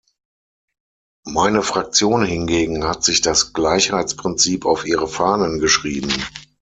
[1.27, 6.11] Meine Fraktion hingegen hat sich das Gleichheitsprinzip auf ihre Fahnen geschrieben.